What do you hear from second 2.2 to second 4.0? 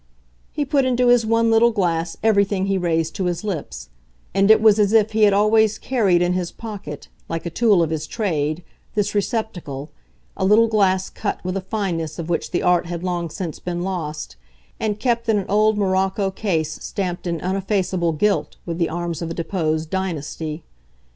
everything he raised to his lips,